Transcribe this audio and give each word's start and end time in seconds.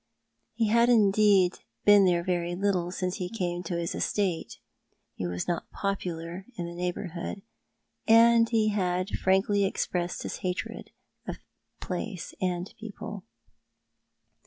He 0.55 0.69
had 0.69 0.89
indeed 0.89 1.59
been 1.85 2.05
there 2.05 2.23
very 2.23 2.55
little 2.55 2.89
since 2.89 3.17
he 3.17 3.29
came 3.29 3.57
into 3.57 3.77
his 3.77 3.93
estate. 3.93 4.57
He 5.13 5.27
was 5.27 5.47
not 5.47 5.69
popular 5.71 6.47
in 6.57 6.65
the 6.65 6.73
neighbourhood; 6.73 7.43
and 8.07 8.49
he 8.49 8.69
had 8.69 9.11
frankly 9.19 9.63
expressed 9.63 10.23
his 10.23 10.37
hatred 10.37 10.89
of 11.27 11.37
place 11.79 12.33
and 12.41 12.73
people. 12.79 13.25